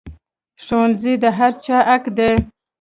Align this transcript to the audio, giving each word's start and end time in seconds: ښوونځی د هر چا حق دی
ښوونځی 0.63 1.13
د 1.23 1.25
هر 1.37 1.51
چا 1.65 1.77
حق 1.89 2.05
دی 2.17 2.31